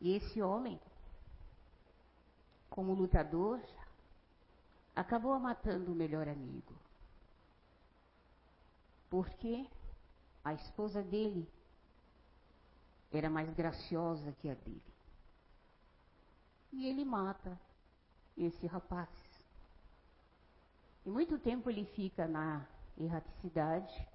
[0.00, 0.80] E esse homem,
[2.70, 3.60] como lutador,
[4.96, 6.74] acabou matando o melhor amigo.
[9.10, 9.66] Porque
[10.42, 11.46] a esposa dele
[13.12, 14.91] era mais graciosa que a dele.
[16.72, 17.58] E ele mata
[18.36, 19.08] esse rapaz.
[21.04, 22.66] E muito tempo ele fica na
[22.98, 24.06] erraticidade.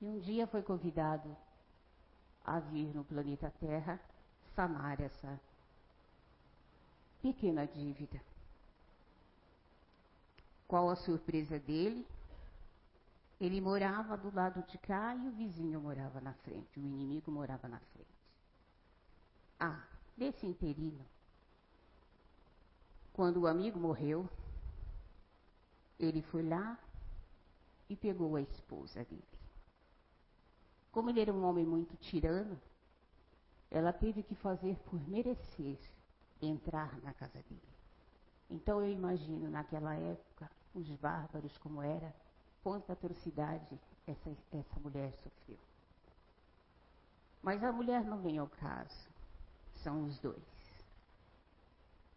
[0.00, 1.36] E um dia foi convidado
[2.44, 4.00] a vir no planeta Terra
[4.54, 5.38] sanar essa
[7.20, 8.20] pequena dívida.
[10.66, 12.06] Qual a surpresa dele?
[13.40, 17.68] Ele morava do lado de cá e o vizinho morava na frente, o inimigo morava
[17.68, 18.17] na frente.
[19.58, 19.82] Ah,
[20.16, 21.04] nesse interino,
[23.12, 24.28] quando o amigo morreu,
[25.98, 26.78] ele foi lá
[27.88, 29.22] e pegou a esposa dele.
[30.92, 32.60] Como ele era um homem muito tirano,
[33.70, 35.78] ela teve que fazer por merecer
[36.40, 37.68] entrar na casa dele.
[38.48, 42.14] Então eu imagino naquela época os bárbaros como era,
[42.62, 45.58] quanta atrocidade essa, essa mulher sofreu.
[47.42, 49.07] Mas a mulher não vem ao caso,
[49.82, 50.42] são os dois.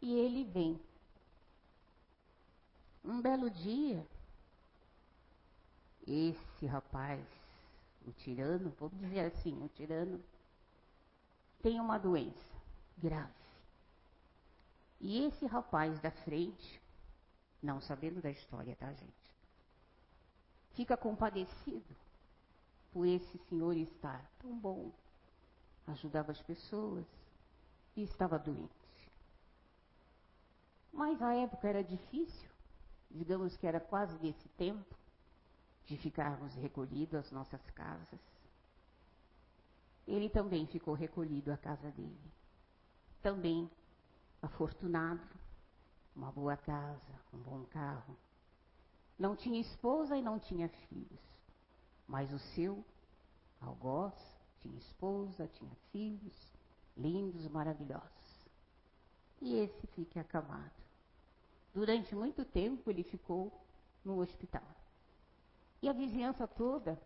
[0.02, 0.80] E ele vem.
[3.04, 4.06] Um belo dia,
[6.08, 7.26] esse rapaz,
[8.06, 10.24] o tirano, vamos dizer assim, o tirano,
[11.62, 12.56] tem uma doença
[12.98, 13.34] grave.
[15.00, 16.80] E esse rapaz da frente,
[17.62, 19.32] não sabendo da história, tá, gente?
[20.74, 21.96] Fica compadecido
[22.92, 24.92] por esse senhor estar tão bom,
[25.88, 27.06] ajudava as pessoas
[27.96, 28.82] e estava doente.
[30.92, 32.50] Mas a época era difícil,
[33.10, 34.96] digamos que era quase nesse tempo
[35.86, 38.20] de ficarmos recolhidos às nossas casas.
[40.08, 42.32] Ele também ficou recolhido à casa dele.
[43.22, 43.70] Também
[44.42, 45.22] afortunado,
[46.16, 48.18] uma boa casa, um bom carro.
[49.18, 51.22] Não tinha esposa e não tinha filhos,
[52.08, 52.84] mas o seu
[53.60, 54.14] algoz
[54.60, 56.51] tinha esposa, tinha filhos,
[57.02, 58.50] lindos, maravilhosos.
[59.42, 60.72] E esse fica acamado.
[61.74, 63.52] Durante muito tempo ele ficou
[64.04, 64.64] no hospital.
[65.82, 67.02] E a vizinhança toda,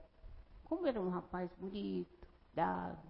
[0.65, 3.07] como era um rapaz bonito, dado,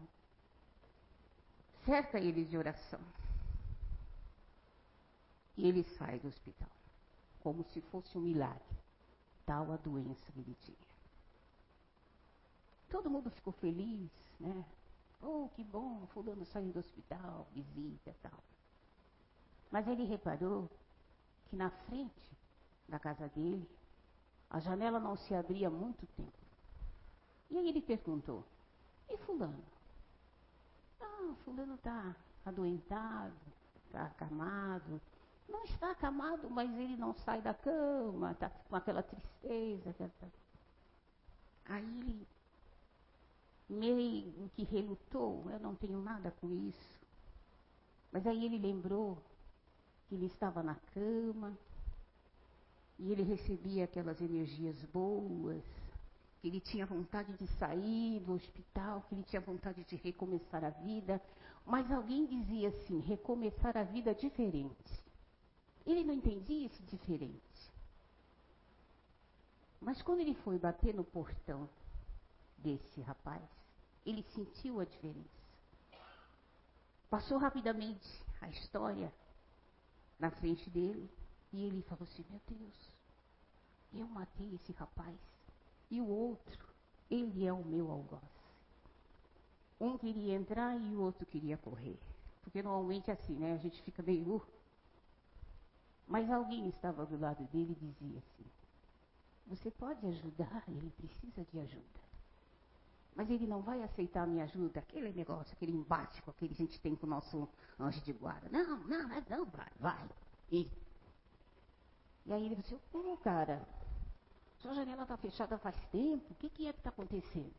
[1.86, 3.00] cerca ele de oração.
[5.58, 6.70] E ele sai do hospital,
[7.42, 8.78] como se fosse um milagre,
[9.46, 10.78] tal a doença que ele tinha.
[12.90, 14.66] Todo mundo ficou feliz, né?
[15.22, 18.44] Oh, que bom, fulano saiu do hospital, visita tal.
[19.72, 20.70] Mas ele reparou
[21.46, 22.32] que na frente
[22.88, 23.68] da casa dele,
[24.50, 26.46] a janela não se abria há muito tempo.
[27.50, 28.44] E aí ele perguntou,
[29.10, 29.64] e fulano?
[31.02, 33.36] Ah, fulano está adoentado,
[33.86, 35.02] está acamado.
[35.48, 39.94] Não está acamado, mas ele não sai da cama, está com aquela tristeza.
[39.94, 40.28] Tá.
[41.66, 42.28] Aí ele
[43.70, 47.06] meio que relutou, eu não tenho nada com isso.
[48.12, 49.18] Mas aí ele lembrou
[50.08, 51.58] que ele estava na cama
[52.98, 55.64] e ele recebia aquelas energias boas,
[56.40, 60.70] que ele tinha vontade de sair do hospital, que ele tinha vontade de recomeçar a
[60.70, 61.22] vida,
[61.66, 65.04] mas alguém dizia assim: recomeçar a vida diferente.
[65.86, 67.74] Ele não entendia isso diferente.
[69.82, 71.70] Mas quando ele foi bater no portão
[72.66, 73.44] desse rapaz,
[74.04, 75.46] ele sentiu a diferença.
[77.08, 79.14] Passou rapidamente a história
[80.18, 81.08] na frente dele
[81.54, 82.92] e ele falou assim: Meu Deus,
[83.94, 85.16] eu matei esse rapaz
[85.92, 86.68] e o outro,
[87.10, 88.24] ele é o meu algoz.
[89.80, 92.00] Um queria entrar e o outro queria correr.
[92.42, 93.54] Porque normalmente é assim, né?
[93.54, 94.42] A gente fica meio.
[96.08, 98.46] Mas alguém estava do lado dele e dizia assim:
[99.48, 100.64] Você pode ajudar?
[100.68, 102.05] Ele precisa de ajuda.
[103.16, 106.62] Mas ele não vai aceitar a minha ajuda, aquele negócio, aquele embate com aquele que
[106.62, 107.48] a gente tem com o nosso
[107.80, 108.50] anjo de guarda.
[108.50, 110.10] Não, não, não, vai, vai.
[110.52, 110.70] E,
[112.26, 113.66] e aí ele disse, pô, cara,
[114.60, 117.54] sua janela está fechada faz tempo, o que, que é que está acontecendo?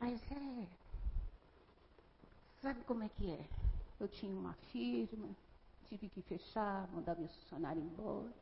[0.00, 0.66] Aí eu disse, é,
[2.60, 3.46] sabe como é que é?
[4.00, 5.28] Eu tinha uma firma,
[5.88, 8.32] tive que fechar, mandar meu funcionário embora.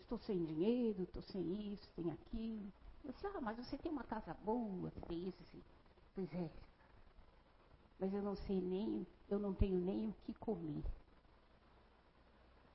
[0.00, 2.72] Estou sem dinheiro, estou sem isso, sem aquilo.
[3.06, 5.62] Eu disse, ah, mas você tem uma casa boa, você tem isso, assim.
[6.12, 6.50] Pois é.
[8.00, 10.84] Mas eu não sei nem, eu não tenho nem o que comer.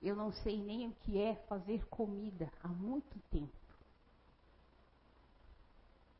[0.01, 3.51] Eu não sei nem o que é fazer comida há muito tempo.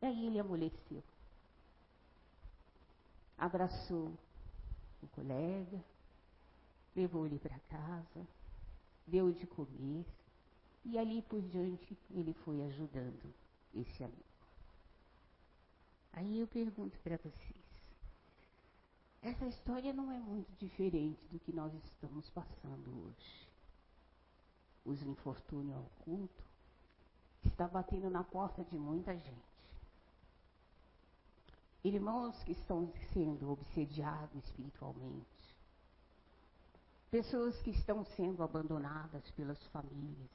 [0.01, 1.01] Aí ele amoleceu.
[3.37, 4.11] Abraçou
[5.01, 5.81] o colega,
[6.95, 8.27] levou ele para casa,
[9.07, 10.05] deu de comer,
[10.83, 13.40] e ali por diante ele foi ajudando
[13.73, 14.23] esse amigo.
[16.13, 17.61] Aí eu pergunto para vocês:
[19.21, 23.49] essa história não é muito diferente do que nós estamos passando hoje.
[24.83, 26.43] Os infortúnios ao culto
[27.45, 29.51] está batendo na porta de muita gente.
[31.83, 35.55] Irmãos que estão sendo obsediados espiritualmente.
[37.09, 40.29] Pessoas que estão sendo abandonadas pelas famílias.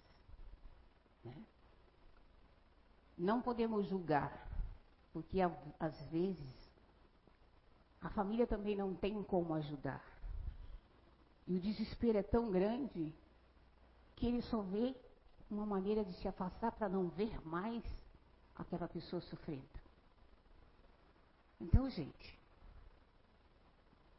[1.24, 1.44] Né?
[3.16, 4.46] Não podemos julgar,
[5.12, 5.38] porque
[5.80, 6.70] às vezes
[8.00, 10.04] a família também não tem como ajudar.
[11.46, 13.14] E o desespero é tão grande
[14.16, 14.94] que ele só vê
[15.50, 17.82] uma maneira de se afastar para não ver mais
[18.54, 19.64] aquela pessoa sofrendo.
[21.60, 22.38] Então, gente,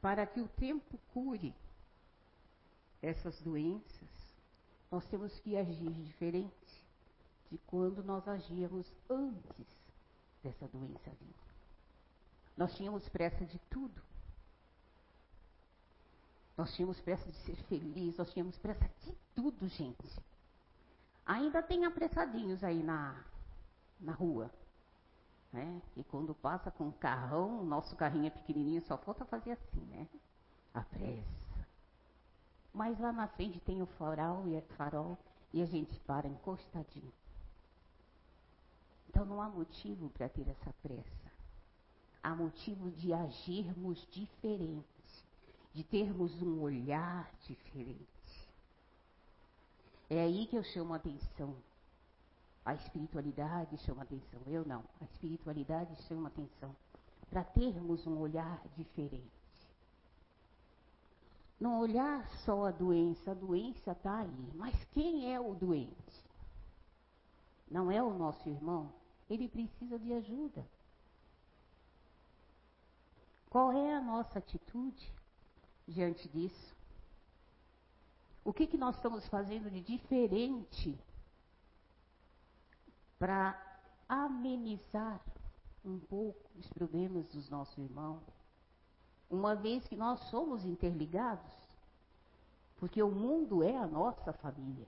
[0.02, 1.54] para que o tempo cure
[3.02, 4.10] essas doenças,
[4.90, 6.57] nós temos que agir diferente
[7.50, 9.68] de quando nós agíamos antes
[10.44, 11.36] dessa doença vir.
[12.56, 14.02] Nós tínhamos pressa de tudo.
[16.58, 20.08] Nós tínhamos pressa de ser felizes, nós tínhamos pressa de tudo, gente.
[21.26, 23.24] Ainda tem apressadinhos aí na,
[24.00, 24.50] na rua.
[25.54, 25.82] Né?
[25.96, 30.08] E quando passa com o carrão, nosso carrinho é pequenininho, só falta fazer assim, né?
[30.74, 31.68] A pressa.
[32.74, 35.18] Mas lá na frente tem o farol e, farol,
[35.54, 37.12] e a gente para encostadinho.
[39.18, 41.32] Então não há motivo para ter essa pressa.
[42.22, 44.86] Há motivo de agirmos diferente
[45.74, 48.48] de termos um olhar diferente.
[50.08, 51.56] É aí que eu chamo a atenção.
[52.64, 54.40] A espiritualidade chama atenção.
[54.46, 54.84] Eu não.
[55.02, 56.76] A espiritualidade chama atenção.
[57.28, 59.32] Para termos um olhar diferente.
[61.60, 64.52] Não olhar só a doença, a doença está aí.
[64.54, 66.24] Mas quem é o doente?
[67.68, 68.94] Não é o nosso irmão?
[69.30, 70.66] Ele precisa de ajuda.
[73.50, 75.18] Qual é a nossa atitude?
[75.88, 76.76] diante disso?
[78.44, 80.98] O que, que nós estamos fazendo de diferente
[83.18, 83.60] para
[84.08, 85.22] amenizar
[85.84, 88.24] um pouco os problemas dos nossos irmãos?
[89.30, 91.54] Uma vez que nós somos interligados,
[92.78, 94.88] porque o mundo é a nossa família.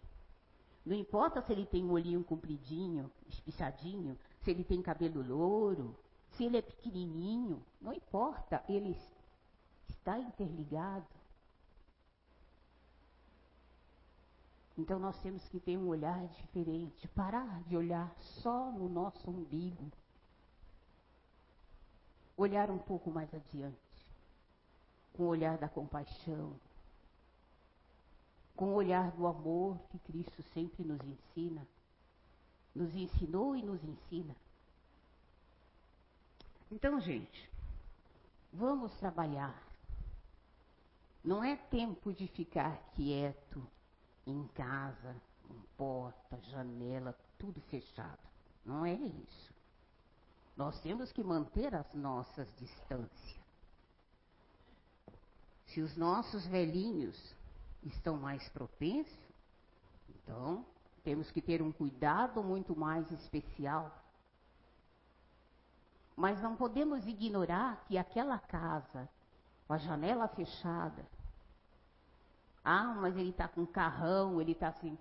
[0.86, 4.18] Não importa se ele tem um olhinho compridinho, espichadinho,
[4.50, 5.96] se ele tem cabelo louro,
[6.32, 8.98] se ele é pequenininho, não importa, ele
[9.88, 11.06] está interligado.
[14.76, 19.92] Então nós temos que ter um olhar diferente, parar de olhar só no nosso umbigo.
[22.36, 23.78] Olhar um pouco mais adiante,
[25.14, 26.60] com o olhar da compaixão,
[28.56, 31.68] com o olhar do amor que Cristo sempre nos ensina,
[32.76, 34.36] nos ensinou e nos ensina.
[36.72, 37.50] Então, gente,
[38.54, 39.70] vamos trabalhar
[41.24, 43.68] não é tempo de ficar quieto
[44.26, 45.16] em casa,
[45.48, 48.20] com porta, janela, tudo fechado.
[48.66, 49.54] Não é isso.
[50.56, 53.40] Nós temos que manter as nossas distâncias.
[55.68, 57.36] Se os nossos velhinhos
[57.84, 59.20] estão mais propensos,
[60.10, 60.66] então
[61.10, 63.92] temos que ter um cuidado muito mais especial.
[66.16, 69.10] Mas não podemos ignorar que aquela casa
[69.66, 71.04] com a janela fechada.
[72.64, 74.96] Ah, mas ele está com carrão, ele está assim.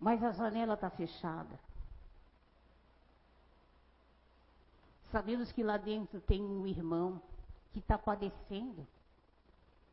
[0.00, 1.56] Mas a janela está fechada.
[5.12, 7.22] Sabemos que lá dentro tem um irmão
[7.70, 8.84] que está padecendo.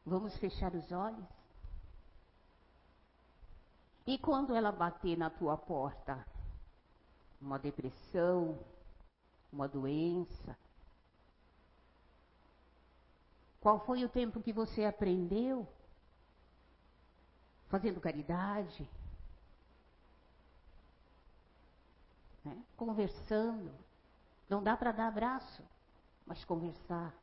[0.03, 1.41] Vamos fechar os olhos?
[4.06, 6.26] E quando ela bater na tua porta,
[7.39, 8.60] uma depressão,
[9.52, 10.58] uma doença,
[13.62, 15.68] qual foi o tempo que você aprendeu?
[17.70, 18.89] Fazendo caridade?
[22.43, 22.58] Né?
[22.76, 23.72] Conversando.
[24.49, 25.64] Não dá para dar abraço,
[26.26, 27.14] mas conversar.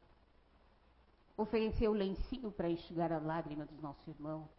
[1.37, 4.58] Oferecer o lencinho para enxugar a lágrima dos nossos irmãos.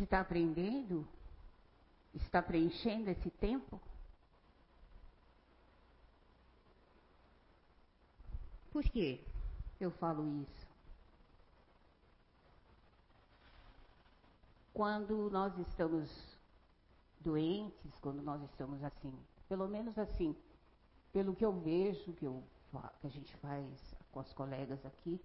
[0.00, 1.06] Está aprendendo?
[2.14, 3.80] Está preenchendo esse tempo?
[8.70, 9.24] Por que
[9.80, 10.68] eu falo isso?
[14.72, 16.08] Quando nós estamos
[17.20, 19.12] doentes, quando nós estamos assim,
[19.48, 20.36] pelo menos assim,
[21.12, 22.42] pelo que eu vejo, que, eu,
[23.00, 25.20] que a gente faz com as colegas aqui,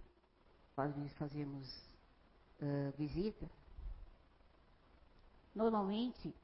[0.96, 1.94] vezes fazemos
[2.60, 3.48] uh, visita,
[5.54, 6.34] normalmente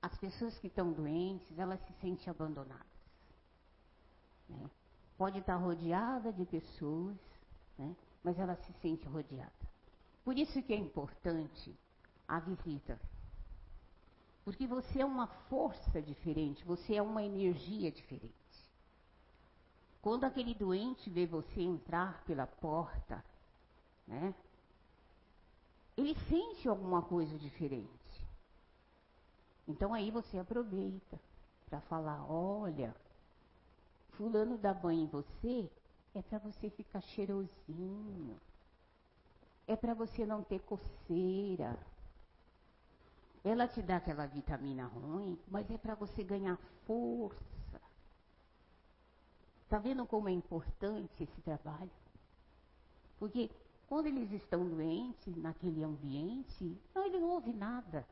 [0.00, 2.86] as pessoas que estão doentes, elas se sentem abandonadas.
[4.48, 4.70] Né?
[5.22, 7.16] pode estar rodeada de pessoas,
[7.78, 7.94] né?
[8.24, 9.52] mas ela se sente rodeada.
[10.24, 11.72] Por isso que é importante
[12.26, 13.00] a visita.
[14.44, 18.34] Porque você é uma força diferente, você é uma energia diferente.
[20.00, 23.24] Quando aquele doente vê você entrar pela porta,
[24.08, 24.34] né?
[25.96, 28.01] Ele sente alguma coisa diferente.
[29.66, 31.18] Então aí você aproveita
[31.66, 32.94] para falar, olha,
[34.10, 35.70] fulano dá banho em você,
[36.14, 38.38] é para você ficar cheirosinho.
[39.66, 41.78] É para você não ter coceira.
[43.44, 46.56] Ela te dá aquela vitamina ruim, mas é para você ganhar
[46.86, 47.80] força.
[49.64, 51.90] Está vendo como é importante esse trabalho?
[53.18, 53.50] Porque
[53.88, 58.06] quando eles estão doentes naquele ambiente, não, ele não ouve nada.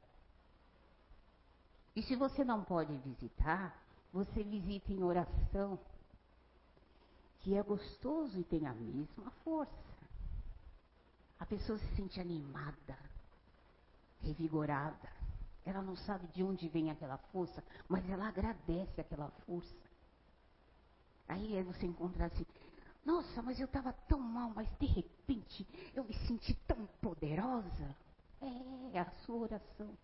[1.95, 3.77] E se você não pode visitar,
[4.13, 5.79] você visita em oração,
[7.41, 9.73] que é gostoso e tem a mesma força.
[11.39, 12.99] A pessoa se sente animada,
[14.21, 15.11] revigorada.
[15.65, 19.91] Ela não sabe de onde vem aquela força, mas ela agradece aquela força.
[21.29, 22.47] Aí é você encontrar assim,
[23.05, 27.97] nossa, mas eu estava tão mal, mas de repente eu me senti tão poderosa.
[28.93, 29.97] É a sua oração.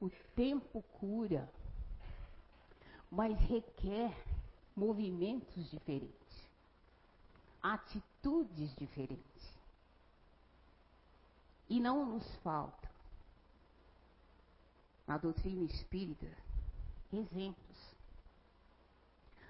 [0.00, 1.48] O tempo cura,
[3.10, 4.14] mas requer
[4.74, 6.48] movimentos diferentes,
[7.62, 9.56] atitudes diferentes.
[11.68, 12.88] E não nos falta,
[15.06, 16.26] na doutrina espírita,
[17.12, 17.96] exemplos.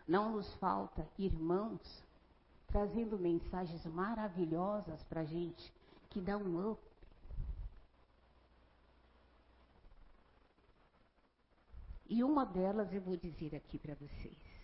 [0.06, 2.04] Não nos falta irmãos
[2.68, 5.72] trazendo mensagens maravilhosas para a gente,
[6.10, 6.85] que dá um up.
[12.08, 14.56] E uma delas eu vou dizer aqui para vocês.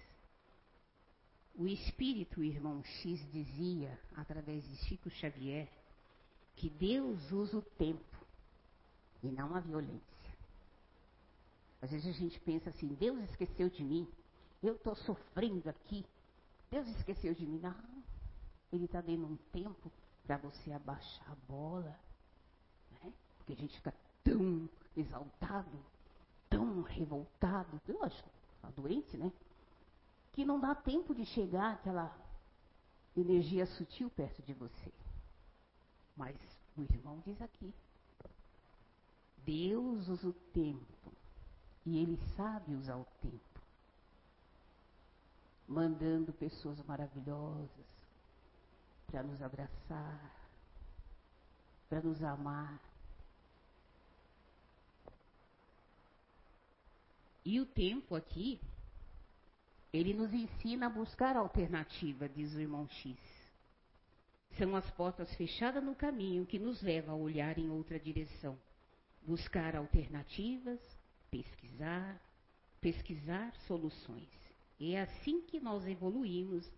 [1.55, 5.68] O espírito irmão X dizia, através de Chico Xavier,
[6.57, 8.16] que Deus usa o tempo
[9.22, 10.03] e não a violência.
[11.80, 14.09] Às vezes a gente pensa assim: Deus esqueceu de mim,
[14.62, 16.07] eu estou sofrendo aqui,
[16.70, 17.59] Deus esqueceu de mim.
[17.59, 17.74] Não,
[18.72, 19.93] Ele está dando um tempo
[20.24, 21.99] para você abaixar a bola,
[22.93, 23.12] né?
[23.36, 25.84] porque a gente fica tão exaltado,
[26.62, 29.32] tão revoltado, lógico, está doente, né?
[30.32, 32.16] Que não dá tempo de chegar aquela
[33.16, 34.92] energia sutil perto de você.
[36.16, 36.36] Mas
[36.76, 37.74] o irmão diz aqui:
[39.38, 41.12] Deus usa o tempo
[41.84, 43.60] e Ele sabe usar o tempo,
[45.66, 47.86] mandando pessoas maravilhosas
[49.06, 50.48] para nos abraçar,
[51.88, 52.91] para nos amar.
[57.45, 58.61] E o tempo aqui,
[59.93, 63.16] ele nos ensina a buscar alternativa, diz o irmão X.
[64.57, 68.59] São as portas fechadas no caminho que nos levam a olhar em outra direção,
[69.26, 70.80] buscar alternativas,
[71.30, 72.20] pesquisar,
[72.80, 74.28] pesquisar soluções.
[74.80, 76.70] É assim que nós evoluímos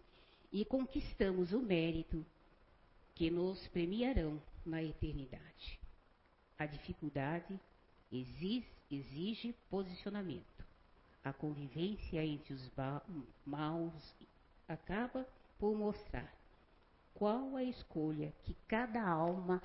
[0.52, 2.24] e conquistamos o mérito
[3.14, 5.80] que nos premiarão na eternidade.
[6.58, 7.58] A dificuldade
[8.12, 8.66] exige,
[8.98, 10.64] exige posicionamento.
[11.24, 12.70] A convivência entre os
[13.46, 14.14] maus
[14.68, 15.26] acaba
[15.58, 16.32] por mostrar
[17.14, 19.62] qual a escolha que cada alma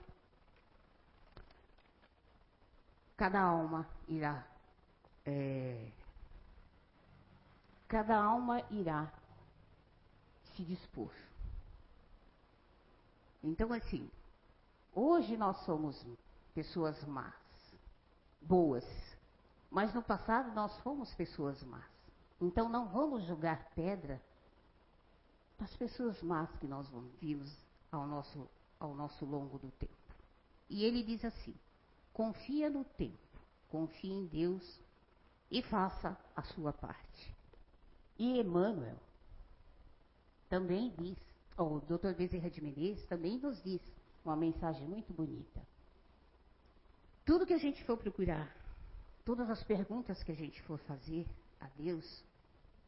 [3.18, 4.48] cada alma irá
[5.26, 5.92] é,
[7.88, 9.12] cada alma irá
[10.56, 11.12] se dispor.
[13.44, 14.10] Então assim,
[14.94, 16.06] hoje nós somos
[16.54, 17.34] pessoas más,
[18.42, 18.86] boas,
[19.70, 21.86] mas no passado nós fomos pessoas más.
[22.42, 24.22] Então não vamos julgar pedra
[25.58, 26.88] das pessoas más que nós
[27.20, 27.56] vimos
[27.92, 28.50] ao nosso,
[28.80, 29.94] ao nosso longo do tempo.
[30.70, 31.54] E ele diz assim:
[32.14, 34.80] confia no tempo, confia em Deus
[35.52, 37.36] e faça a sua parte.
[38.18, 38.98] E Emmanuel
[40.48, 41.18] também diz,
[41.58, 42.14] ou o Dr.
[42.18, 43.82] Bezerra de Menezes também nos diz
[44.24, 45.62] uma mensagem muito bonita.
[47.26, 48.54] Tudo que a gente for procurar,
[49.30, 51.24] todas as perguntas que a gente for fazer
[51.62, 52.26] a Deus,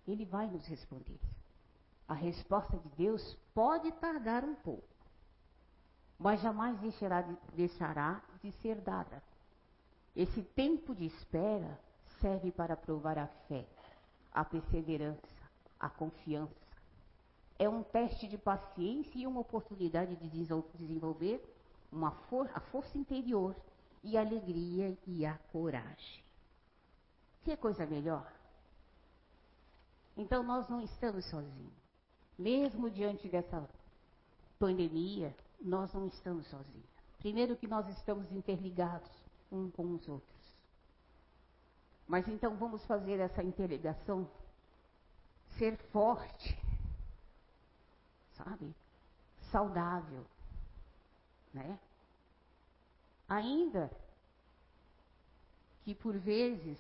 [0.08, 1.20] Ele vai nos responder.
[2.08, 4.88] A resposta de Deus pode tardar um pouco,
[6.18, 9.22] mas jamais deixará de, deixará de ser dada.
[10.16, 11.80] Esse tempo de espera
[12.20, 13.64] serve para provar a fé,
[14.34, 15.22] a perseverança,
[15.80, 16.56] a confiança.
[17.60, 20.28] É um teste de paciência e uma oportunidade de
[20.76, 21.40] desenvolver
[21.92, 23.56] uma for a força interior
[24.04, 26.31] e a alegria e a coragem.
[27.44, 28.32] Que coisa melhor?
[30.16, 31.74] Então nós não estamos sozinhos.
[32.38, 33.68] Mesmo diante dessa
[34.60, 36.90] pandemia, nós não estamos sozinhos.
[37.20, 39.10] Primeiro que nós estamos interligados
[39.52, 40.42] um com os outros.
[42.08, 44.30] Mas então vamos fazer essa interligação
[45.58, 46.58] ser forte,
[48.34, 48.74] sabe?
[49.52, 50.26] Saudável,
[51.54, 51.80] né?
[53.28, 53.92] Ainda
[55.84, 56.80] que por vezes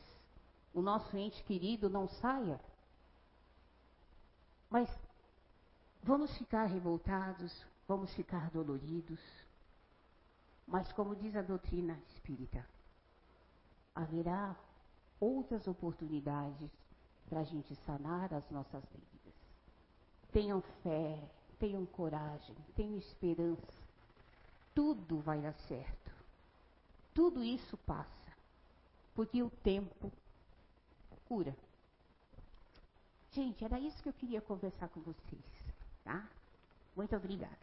[0.74, 2.60] o nosso ente querido não saia,
[4.70, 4.90] mas
[6.04, 9.20] Vamos ficar revoltados, vamos ficar doloridos,
[10.66, 12.66] mas como diz a doutrina espírita,
[13.94, 14.56] haverá
[15.20, 16.72] outras oportunidades
[17.30, 19.34] para a gente sanar as nossas dívidas.
[20.32, 21.24] Tenham fé,
[21.60, 23.82] tenham coragem, tenham esperança.
[24.74, 26.12] Tudo vai dar certo.
[27.14, 28.34] Tudo isso passa,
[29.14, 30.12] porque o tempo
[31.32, 31.56] cura.
[33.32, 35.46] Gente, era isso que eu queria conversar com vocês,
[36.04, 36.28] tá?
[36.94, 37.56] Muito obrigada.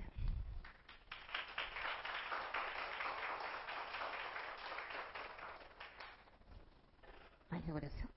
[7.51, 8.09] Faz a oração.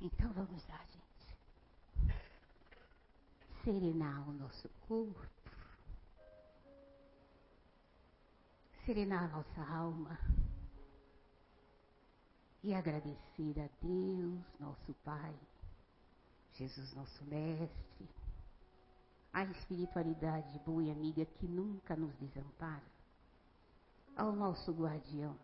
[0.00, 1.36] Então vamos lá, gente.
[3.64, 5.26] Serenar o nosso corpo.
[8.86, 10.39] Serenar a nossa alma.
[12.62, 15.34] E agradecer a Deus, nosso Pai,
[16.52, 18.08] Jesus, nosso Mestre,
[19.32, 22.84] a espiritualidade boa e amiga que nunca nos desampara,
[24.14, 25.38] ao nosso guardião,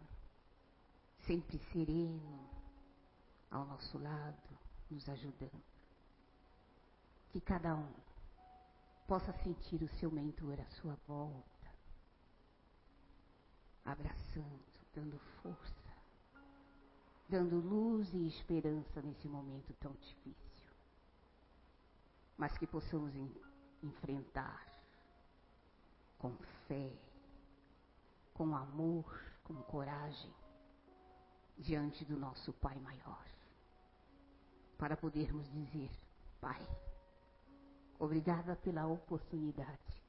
[1.26, 2.50] sempre sereno,
[3.50, 4.58] ao nosso lado,
[4.90, 5.64] nos ajudando.
[7.30, 7.92] Que cada um
[9.06, 11.70] possa sentir o seu mentor à sua volta,
[13.84, 14.64] abraçando,
[14.94, 15.75] dando força,
[17.28, 20.70] dando luz e esperança nesse momento tão difícil.
[22.36, 23.12] Mas que possamos
[23.82, 24.66] enfrentar
[26.18, 26.32] com
[26.66, 26.92] fé,
[28.34, 30.32] com amor, com coragem,
[31.58, 33.24] diante do nosso Pai maior,
[34.78, 35.90] para podermos dizer:
[36.40, 36.60] Pai,
[37.98, 40.02] obrigada pela oportunidade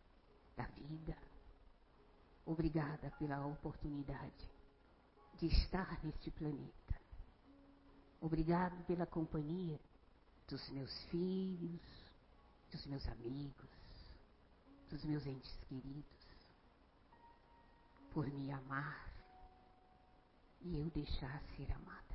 [0.55, 1.17] da vida,
[2.45, 4.49] obrigada pela oportunidade
[5.35, 6.86] de estar neste planeta,
[8.21, 9.79] obrigado pela companhia
[10.47, 11.81] dos meus filhos,
[12.71, 13.69] dos meus amigos,
[14.89, 16.27] dos meus entes queridos,
[18.11, 19.11] por me amar
[20.61, 22.06] e eu deixar ser amada.